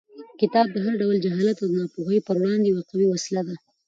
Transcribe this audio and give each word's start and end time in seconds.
کتاب 0.41 0.65
د 0.71 0.75
هر 0.85 0.93
ډول 1.01 1.15
جهالت 1.25 1.57
او 1.63 1.69
ناپوهۍ 1.79 2.19
پر 2.27 2.35
وړاندې 2.41 2.67
یوه 2.71 2.83
قوي 2.89 3.05
وسله 3.09 3.41
ده. 3.47 3.55